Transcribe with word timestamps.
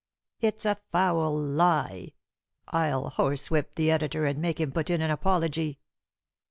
"It's 0.39 0.65
a 0.65 0.79
foul 0.91 1.37
lie. 1.39 2.13
I'll 2.69 3.11
horsewhip 3.11 3.75
the 3.75 3.91
editor 3.91 4.25
and 4.25 4.39
make 4.41 4.59
him 4.59 4.71
put 4.71 4.89
in 4.89 4.99
an 4.99 5.11
apology." 5.11 5.79